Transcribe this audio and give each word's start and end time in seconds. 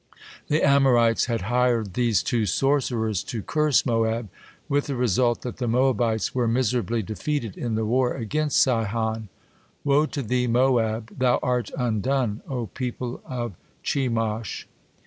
The 0.47 0.63
Amorites 0.63 1.25
had 1.25 1.41
hired 1.41 1.93
these 1.93 2.23
two 2.23 2.47
sorcerers 2.47 3.23
to 3.25 3.43
curse 3.43 3.85
Moab, 3.85 4.29
with 4.67 4.87
the 4.87 4.95
result 4.95 5.43
that 5.43 5.57
the 5.57 5.67
Moabites 5.67 6.33
were 6.33 6.47
miserably 6.47 7.03
defeated 7.03 7.55
in 7.55 7.75
the 7.75 7.85
war 7.85 8.15
against 8.15 8.63
Sihon. 8.63 9.29
"Woe 9.83 10.07
to 10.07 10.23
thee, 10.23 10.47
Moab! 10.47 11.13
Thou 11.19 11.37
art 11.43 11.69
undone, 11.77 12.41
O 12.49 12.65
people 12.65 13.21
of 13.27 13.53
Chemosh!" 13.83 14.65